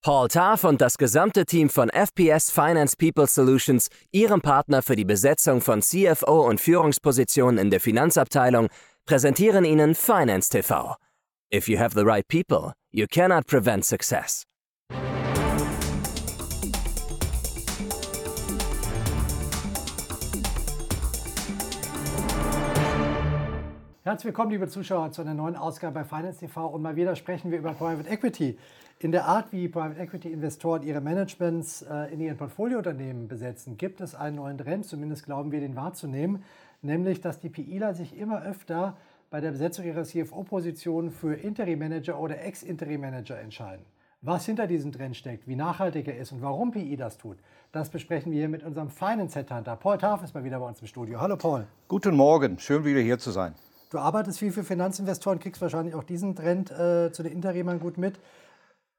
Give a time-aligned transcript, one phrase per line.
[0.00, 5.04] Paul Tarf und das gesamte Team von FPS Finance People Solutions, Ihrem Partner für die
[5.04, 8.68] Besetzung von CFO und Führungspositionen in der Finanzabteilung,
[9.06, 10.94] präsentieren Ihnen Finance TV.
[11.52, 14.44] If you have the right people, you cannot prevent success.
[24.08, 26.66] Herzlich willkommen, liebe Zuschauer, zu einer neuen Ausgabe bei Finance TV.
[26.68, 28.56] Und mal wieder sprechen wir über Private Equity.
[29.00, 34.00] In der Art, wie Private Equity Investoren ihre Managements äh, in ihren Portfoliounternehmen besetzen, gibt
[34.00, 36.42] es einen neuen Trend, zumindest glauben wir den wahrzunehmen,
[36.82, 38.96] nämlich dass die PIler sich immer öfter
[39.30, 43.84] bei der Besetzung ihrer CFO-Positionen für Interim-Manager oder Ex-Interim-Manager entscheiden.
[44.20, 47.38] Was hinter diesem Trend steckt, wie nachhaltig er ist und warum PI das tut,
[47.70, 49.76] das besprechen wir hier mit unserem Finance Headhunter.
[49.76, 51.20] Paul Taf ist mal wieder bei uns im Studio.
[51.20, 51.68] Hallo Paul.
[51.86, 53.54] Guten Morgen, schön wieder hier zu sein.
[53.90, 57.96] Du arbeitest viel für Finanzinvestoren, kriegst wahrscheinlich auch diesen Trend äh, zu den Interimern gut
[57.96, 58.18] mit.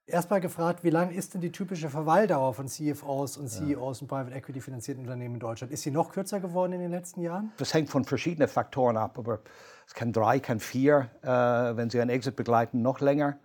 [0.10, 4.36] Erstmal gefragt, wie lang ist denn die typische Verweildauer von CFOs und CEOs in Private
[4.36, 5.72] Equity finanzierten Unternehmen in Deutschland?
[5.72, 7.52] Ist sie noch kürzer geworden in den letzten Jahren?
[7.58, 9.40] Das hängt von verschiedenen Faktoren ab, aber
[9.86, 13.38] es kann drei, kann vier, äh, wenn Sie einen Exit begleiten, noch länger.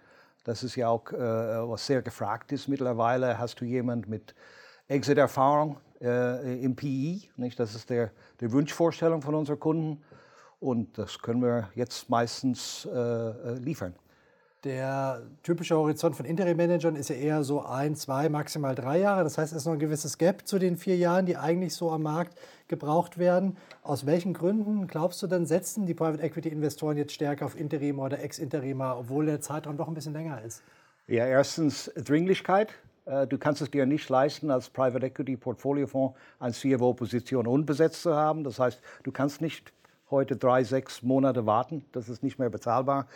[0.44, 3.38] Das ist ja auch, äh, was sehr gefragt ist mittlerweile.
[3.38, 4.34] Hast du jemanden mit
[4.88, 7.28] Exit-Erfahrung äh, im PE?
[7.36, 7.60] Nicht?
[7.60, 8.10] Das ist der,
[8.40, 10.02] die Wunschvorstellung von unseren Kunden
[10.60, 13.94] und das können wir jetzt meistens äh, äh liefern.
[14.64, 19.22] Der typische Horizont von Interim-Managern ist ja eher so ein, zwei, maximal drei Jahre.
[19.22, 21.90] Das heißt, es ist noch ein gewisses Gap zu den vier Jahren, die eigentlich so
[21.90, 23.58] am Markt gebraucht werden.
[23.82, 28.22] Aus welchen Gründen, glaubst du, dann setzen die Private Equity-Investoren jetzt stärker auf Interim oder
[28.22, 30.62] Ex-Interimer, obwohl der Zeitraum doch ein bisschen länger ist?
[31.08, 32.72] Ja, erstens Dringlichkeit.
[33.04, 38.14] Äh, du kannst es dir nicht leisten, als Private Equity Portfoliofonds eine CFO-Position unbesetzt zu
[38.14, 38.44] haben.
[38.44, 39.74] Das heißt, du kannst nicht
[40.10, 41.84] heute drei, sechs Monate warten.
[41.92, 43.08] Das ist nicht mehr bezahlbar.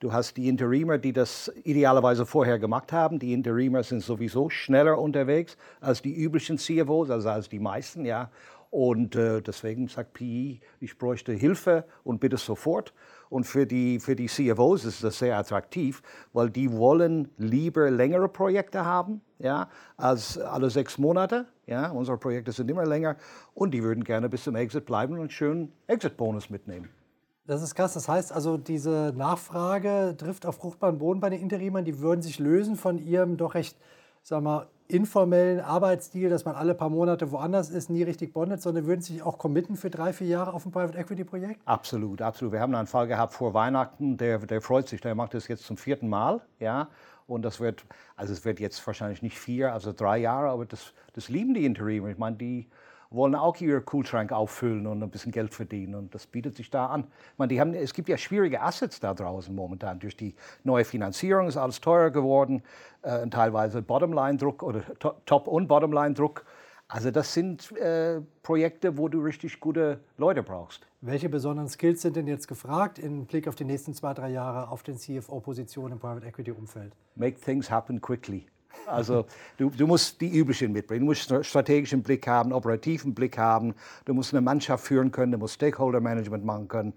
[0.00, 3.18] Du hast die Interimer, die das idealerweise vorher gemacht haben.
[3.18, 8.30] Die Interimer sind sowieso schneller unterwegs als die üblichen CFOs, also als die meisten, ja.
[8.70, 12.92] Und äh, deswegen sagt PE, ich bräuchte Hilfe und bitte sofort.
[13.28, 16.00] Und für die, für die CFOs ist das sehr attraktiv,
[16.32, 21.46] weil die wollen lieber längere Projekte haben, ja, als alle sechs Monate.
[21.66, 21.90] Ja.
[21.90, 23.16] Unsere Projekte sind immer länger
[23.54, 26.88] und die würden gerne bis zum Exit bleiben und einen schönen Exit-Bonus mitnehmen.
[27.48, 27.94] Das ist krass.
[27.94, 31.82] Das heißt also, diese Nachfrage trifft auf fruchtbaren Boden bei den Interimern.
[31.86, 33.74] Die würden sich lösen von ihrem doch recht,
[34.22, 38.86] sagen wir, informellen Arbeitsstil, dass man alle paar Monate woanders ist, nie richtig bondet, sondern
[38.86, 41.60] würden sich auch committen für drei, vier Jahre auf ein Private Equity Projekt?
[41.64, 42.52] Absolut, absolut.
[42.52, 45.64] Wir haben einen Fall gehabt vor Weihnachten, der, der freut sich, der macht das jetzt
[45.64, 46.88] zum vierten Mal, ja.
[47.26, 47.84] Und das wird,
[48.16, 51.64] also es wird jetzt wahrscheinlich nicht vier, also drei Jahre, aber das, das lieben die
[51.64, 52.08] Interimer.
[52.08, 52.68] Ich meine, die,
[53.10, 55.94] wollen auch ihren Kühlschrank auffüllen und ein bisschen Geld verdienen.
[55.94, 57.04] Und das bietet sich da an.
[57.32, 59.98] Ich meine, die haben, es gibt ja schwierige Assets da draußen momentan.
[59.98, 62.62] Durch die neue Finanzierung ist alles teurer geworden.
[63.02, 64.82] Äh, teilweise Bottomline-Druck oder
[65.26, 66.44] Top- und Bottomline-Druck.
[66.90, 70.86] Also das sind äh, Projekte, wo du richtig gute Leute brauchst.
[71.02, 74.70] Welche besonderen Skills sind denn jetzt gefragt im Blick auf die nächsten zwei, drei Jahre
[74.70, 76.94] auf den CFO-Positionen im Private Equity-Umfeld?
[77.14, 78.46] Make things happen quickly.
[78.86, 81.00] Also du, du, musst die üblichen mitbringen.
[81.00, 83.74] Du musst strategischen Blick haben, operativen Blick haben.
[84.04, 86.92] Du musst eine Mannschaft führen können, du musst Stakeholder Management machen können.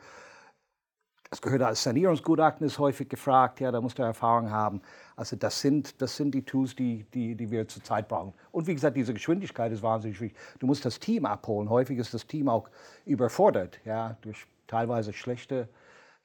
[1.30, 4.82] Das gehört als Sanierungsgutachten, ist häufig gefragt, ja, da musst du Erfahrung haben.
[5.16, 8.34] Also das sind, das sind die Tools, die, die, die wir zurzeit brauchen.
[8.52, 10.38] Und wie gesagt, diese Geschwindigkeit ist wahnsinnig wichtig.
[10.60, 11.70] Du musst das Team abholen.
[11.70, 12.70] Häufig ist das Team auch
[13.06, 15.70] überfordert, ja, durch teilweise schlechte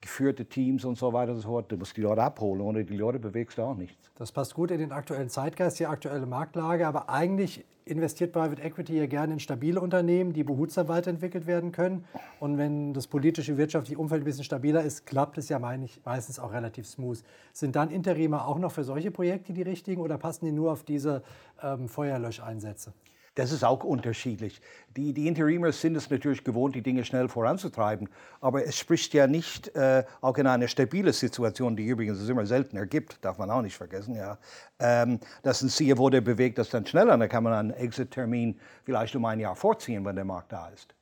[0.00, 1.70] geführte Teams und so weiter und so fort.
[1.72, 2.60] Du musst die Leute abholen.
[2.60, 4.10] Ohne die Leute bewegst du auch nichts.
[4.16, 6.86] Das passt gut in den aktuellen Zeitgeist, die aktuelle Marktlage.
[6.86, 12.04] Aber eigentlich investiert Private Equity ja gerne in stabile Unternehmen, die behutsam weiterentwickelt werden können.
[12.40, 16.52] Und wenn das politische, wirtschaftliche Umfeld ein bisschen stabiler ist, klappt es ja meistens auch
[16.52, 17.22] relativ smooth.
[17.52, 20.82] Sind dann Interimer auch noch für solche Projekte die richtigen oder passen die nur auf
[20.82, 21.22] diese
[21.62, 22.92] ähm, Feuerlöscheinsätze?
[23.36, 24.62] Das ist auch unterschiedlich.
[24.96, 28.08] Die, die Interimer sind es natürlich gewohnt, die Dinge schnell voranzutreiben.
[28.40, 32.46] Aber es spricht ja nicht, äh, auch in einer stabilen Situation, die übrigens es immer
[32.46, 34.38] seltener gibt, darf man auch nicht vergessen, ja,
[34.78, 39.14] ähm, dass ein CFO, der bewegt das dann schneller, dann kann man einen Exit-Termin vielleicht
[39.14, 40.94] um ein Jahr vorziehen, wenn der Markt da ist.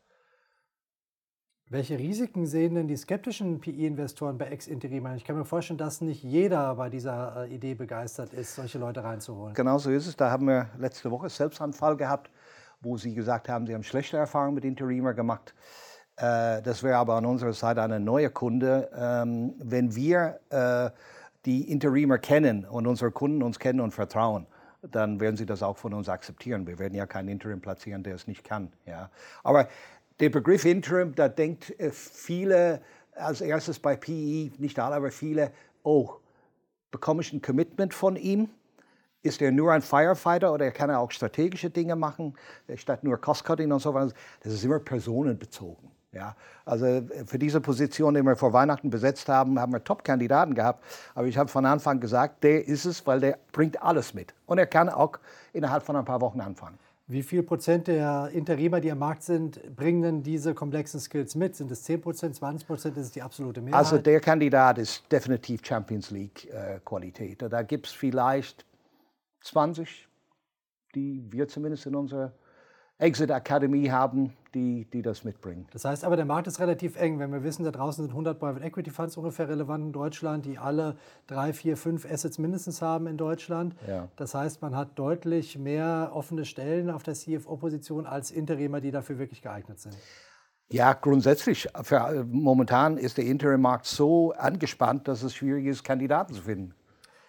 [1.71, 5.17] Welche Risiken sehen denn die skeptischen PE-Investoren bei Ex-Interimern?
[5.17, 9.03] Ich kann mir vorstellen, dass nicht jeder bei dieser äh, Idee begeistert ist, solche Leute
[9.03, 9.55] reinzuholen.
[9.55, 10.15] Genau so ist es.
[10.15, 12.31] Da haben wir letzte Woche selbst einen Fall gehabt,
[12.83, 15.55] wo Sie gesagt haben, Sie haben schlechte Erfahrungen mit Interimer gemacht.
[16.17, 18.91] Äh, das wäre aber an unserer Seite eine neue Kunde.
[18.95, 20.91] Ähm, wenn wir äh,
[21.47, 24.47] die Interimer kennen und unsere Kunden uns kennen und vertrauen,
[24.91, 26.67] dann werden sie das auch von uns akzeptieren.
[26.67, 28.73] Wir werden ja keinen Interim platzieren, der es nicht kann.
[28.87, 29.11] Ja.
[29.43, 29.69] Aber
[30.21, 32.81] der Begriff Interim, da denkt äh, viele
[33.15, 35.53] als erstes bei PE, nicht alle, aber viele,
[35.83, 36.11] oh,
[36.91, 38.49] bekomme ich ein Commitment von ihm?
[39.25, 42.35] ist er nur ein Firefighter oder kann er auch strategische Dinge machen,
[42.77, 44.13] statt nur Cost-Cutting und so weiter?
[44.43, 45.91] Das ist immer personenbezogen.
[46.13, 50.85] Ja, also für diese Position, die wir vor Weihnachten besetzt haben, haben wir Top-Kandidaten gehabt.
[51.15, 54.33] Aber ich habe von Anfang gesagt, der ist es, weil der bringt alles mit.
[54.47, 55.19] Und er kann auch
[55.53, 56.79] innerhalb von ein paar Wochen anfangen.
[57.07, 61.55] Wie viel Prozent der Interimer, die am Markt sind, bringen denn diese komplexen Skills mit?
[61.55, 62.97] Sind es 10 Prozent, 20 Prozent?
[62.97, 63.79] Ist es die absolute Mehrheit?
[63.79, 67.43] Also der Kandidat ist definitiv Champions League-Qualität.
[67.43, 68.65] Äh, da gibt es vielleicht
[69.43, 70.09] 20,
[70.95, 72.33] die wir zumindest in unserer
[72.99, 75.67] Exit Akademie haben, die, die das mitbringen.
[75.73, 77.19] Das heißt aber, der Markt ist relativ eng.
[77.19, 80.59] Wenn wir wissen, da draußen sind 100 Private Equity Funds ungefähr relevant in Deutschland, die
[80.59, 80.97] alle
[81.27, 83.75] drei, vier, fünf Assets mindestens haben in Deutschland.
[83.89, 84.09] Ja.
[84.17, 89.19] Das heißt, man hat deutlich mehr offene Stellen auf der CFO-Position als Interimer, die dafür
[89.19, 89.97] wirklich geeignet sind.
[90.71, 91.69] Ja, grundsätzlich.
[91.83, 96.75] Für, momentan ist der Interim-Markt so angespannt, dass es schwierig ist, Kandidaten zu finden.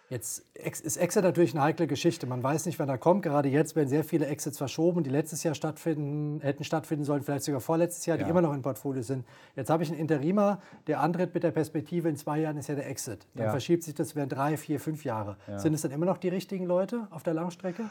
[0.10, 2.28] Jetzt ist Exit natürlich eine heikle Geschichte.
[2.28, 3.24] Man weiß nicht, wann er kommt.
[3.24, 7.46] Gerade jetzt werden sehr viele Exits verschoben, die letztes Jahr stattfinden, hätten stattfinden sollen, vielleicht
[7.46, 8.30] sogar vorletztes Jahr, die ja.
[8.30, 9.26] immer noch im Portfolio sind.
[9.56, 12.76] Jetzt habe ich einen Interimer, der antritt mit der Perspektive, in zwei Jahren ist ja
[12.76, 13.26] der Exit.
[13.34, 13.52] Dann ja.
[13.52, 15.38] verschiebt sich das, während drei, vier, fünf Jahre.
[15.48, 15.58] Ja.
[15.58, 17.90] Sind es dann immer noch die richtigen Leute auf der Langstrecke?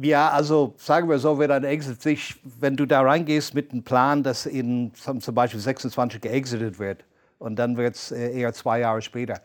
[0.00, 3.82] Ja, also sagen wir so, wenn ein Exit sich, wenn du da reingehst mit einem
[3.82, 7.04] Plan, dass in zum Beispiel 26 geexitet wird
[7.40, 9.40] und dann wird es äh, eher zwei Jahre später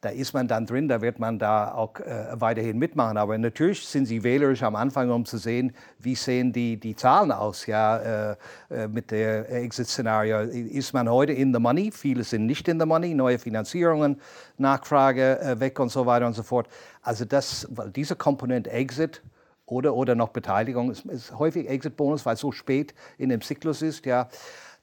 [0.00, 3.18] da ist man dann drin, da wird man da auch äh, weiterhin mitmachen.
[3.18, 7.30] Aber natürlich sind sie wählerisch am Anfang, um zu sehen, wie sehen die, die Zahlen
[7.30, 8.36] aus ja, äh,
[8.70, 10.40] äh mit der Exit-Szenario.
[10.40, 11.90] Ist man heute in the money?
[11.92, 14.18] Viele sind nicht in the money, neue Finanzierungen,
[14.56, 16.68] Nachfrage äh, weg und so weiter und so fort.
[17.02, 19.22] Also das, weil diese Komponente Exit
[19.66, 23.82] oder, oder noch Beteiligung ist, ist häufig Exit-Bonus, weil es so spät in dem Zyklus
[23.82, 24.28] ist, ja.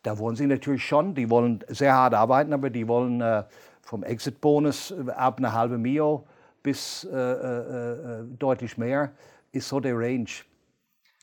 [0.03, 3.43] Da wollen sie natürlich schon, die wollen sehr hart arbeiten, aber die wollen äh,
[3.87, 6.25] vom Exit-Bonus äh, ab eine halbe Mio
[6.61, 9.11] bis äh, äh, äh, deutlich mehr,
[9.53, 10.29] ist so der Range.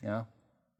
[0.01, 0.25] Ja.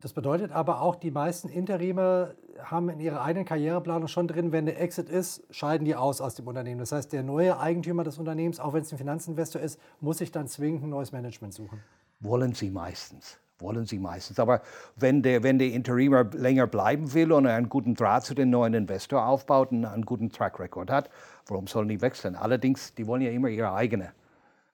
[0.01, 4.65] Das bedeutet aber auch, die meisten Interime haben in ihrer eigenen Karriereplanung schon drin, wenn
[4.65, 6.79] der Exit ist, scheiden die aus aus dem Unternehmen.
[6.79, 10.31] Das heißt, der neue Eigentümer des Unternehmens, auch wenn es ein Finanzinvestor ist, muss sich
[10.31, 11.83] dann zwingend ein neues Management suchen.
[12.19, 14.39] Wollen sie meistens wollen sie meistens.
[14.39, 14.61] Aber
[14.95, 18.73] wenn der, wenn der Interimer länger bleiben will und einen guten Draht zu dem neuen
[18.73, 21.09] Investor aufbaut und einen guten Track Record hat,
[21.47, 22.35] warum sollen die wechseln?
[22.35, 24.11] Allerdings, die wollen ja immer ihre eigene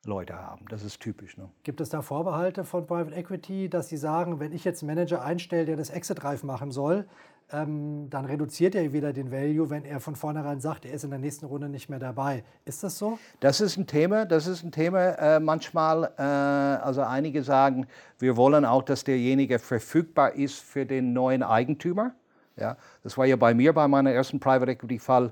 [0.05, 0.65] Leute haben.
[0.69, 1.37] Das ist typisch.
[1.37, 1.49] Ne?
[1.63, 5.23] Gibt es da Vorbehalte von Private Equity, dass sie sagen, wenn ich jetzt einen Manager
[5.23, 7.05] einstelle, der das Exit-reif machen soll,
[7.53, 11.09] ähm, dann reduziert er wieder den Value, wenn er von vornherein sagt, er ist in
[11.09, 12.43] der nächsten Runde nicht mehr dabei.
[12.65, 13.19] Ist das so?
[13.41, 14.25] Das ist ein Thema.
[14.25, 15.09] Das ist ein Thema.
[15.19, 17.87] Äh, manchmal, äh, also einige sagen,
[18.19, 22.13] wir wollen auch, dass derjenige verfügbar ist für den neuen Eigentümer.
[22.57, 25.31] Ja, das war ja bei mir bei meinem ersten Private Equity Fall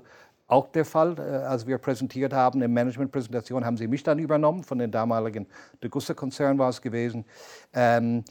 [0.50, 1.16] auch der Fall.
[1.18, 5.46] Äh, als wir präsentiert haben, in Managementpräsentation haben sie mich dann übernommen, von den damaligen
[5.82, 7.24] Degussa-Konzern war es gewesen.
[7.72, 8.24] Ähm,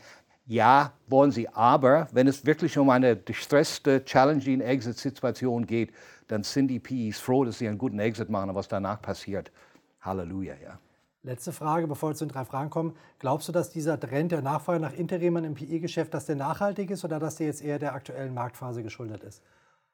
[0.45, 5.91] ja, wollen sie, aber wenn es wirklich um eine gestresste, challenging Exit-Situation geht,
[6.27, 9.51] dann sind die PEs froh, dass sie einen guten Exit machen, was danach passiert.
[10.01, 10.79] Halleluja, ja.
[11.21, 12.95] Letzte Frage, bevor wir zu den drei Fragen kommen.
[13.19, 17.03] Glaubst du, dass dieser Trend der Nachfrage nach Interimern im PE-Geschäft, dass der nachhaltig ist
[17.03, 19.43] oder dass der jetzt eher der aktuellen Marktphase geschuldet ist?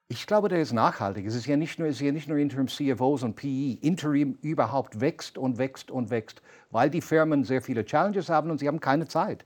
[0.07, 1.25] Ich glaube, der ist nachhaltig.
[1.25, 3.79] Es ist ja nicht nur, es ist ja nicht nur Interim CFOs und PE.
[3.81, 8.59] Interim überhaupt wächst und wächst und wächst, weil die Firmen sehr viele Challenges haben und
[8.59, 9.45] sie haben keine Zeit.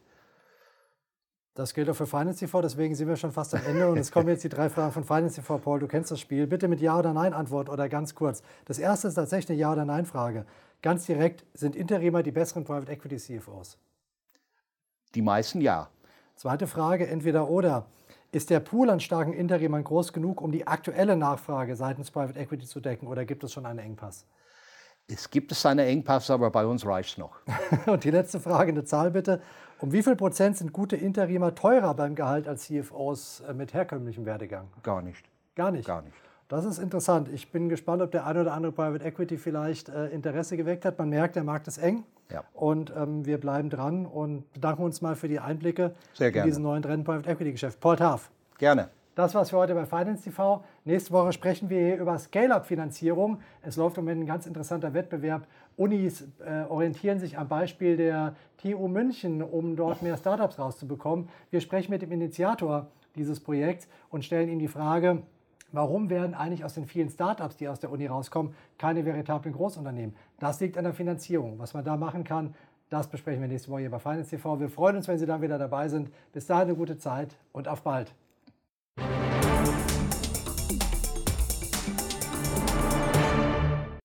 [1.53, 3.89] Das gilt auch für Finance TV, deswegen sind wir schon fast am Ende.
[3.89, 5.57] Und es kommen jetzt die drei Fragen von Finance TV.
[5.57, 6.45] Paul, du kennst das Spiel.
[6.45, 8.43] Bitte mit Ja oder Nein Antwort oder ganz kurz.
[8.65, 10.45] Das erste ist tatsächlich eine Ja- oder Nein-Frage.
[10.81, 13.77] Ganz direkt, sind Interimer die besseren Private Equity CFOs?
[15.15, 15.89] Die meisten ja.
[16.35, 17.85] Zweite Frage, entweder oder.
[18.31, 22.67] Ist der Pool an starken Interimern groß genug, um die aktuelle Nachfrage seitens Private Equity
[22.67, 24.25] zu decken oder gibt es schon einen Engpass?
[25.07, 27.39] Es gibt es eine Engpass, aber bei uns reicht es noch.
[27.87, 29.41] Und die letzte Frage, eine Zahl bitte.
[29.79, 34.27] Um wie viel Prozent sind gute Interimer teurer beim Gehalt als CFOs äh, mit herkömmlichem
[34.27, 34.67] Werdegang?
[34.83, 35.25] Gar nicht.
[35.55, 35.87] Gar nicht?
[35.87, 36.28] Gar nicht.
[36.49, 37.29] Das ist interessant.
[37.31, 40.97] Ich bin gespannt, ob der eine oder andere Private Equity vielleicht äh, Interesse geweckt hat.
[40.97, 42.03] Man merkt, der Markt ist eng.
[42.31, 42.43] Ja.
[42.53, 46.81] Und ähm, wir bleiben dran und bedanken uns mal für die Einblicke in diesen neuen
[46.81, 47.79] Trend Private Equity Geschäft.
[47.79, 48.31] Paul Taff.
[48.57, 48.89] Gerne.
[49.13, 50.63] Das war's für heute bei Finance TV.
[50.85, 53.41] Nächste Woche sprechen wir hier über Scale-up-Finanzierung.
[53.61, 55.45] Es läuft im Moment ein ganz interessanter Wettbewerb.
[55.77, 61.29] Unis äh, orientieren sich am Beispiel der TU München, um dort mehr Startups rauszubekommen.
[61.51, 65.21] Wir sprechen mit dem Initiator dieses Projekts und stellen ihm die Frage,
[65.71, 70.15] Warum werden eigentlich aus den vielen Startups, die aus der Uni rauskommen, keine veritablen Großunternehmen?
[70.39, 71.59] Das liegt an der Finanzierung.
[71.59, 72.55] Was man da machen kann,
[72.89, 74.59] das besprechen wir nächste Woche hier bei Finance TV.
[74.59, 76.09] Wir freuen uns, wenn Sie dann wieder dabei sind.
[76.33, 78.15] Bis dahin eine gute Zeit und auf bald.